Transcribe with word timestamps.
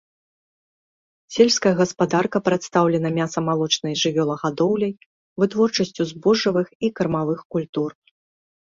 Сельская 1.35 1.73
гаспадарка 1.81 2.37
прадстаўлена 2.49 3.09
мяса-малочнай 3.19 3.93
жывёлагадоўляй, 4.05 4.93
вытворчасцю 5.45 6.03
збожжавых 6.15 6.67
і 6.87 6.95
кармавых 7.01 7.39
культур. 7.57 7.89